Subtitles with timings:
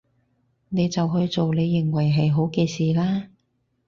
[0.69, 3.27] 你就去做你認為係好嘅事啦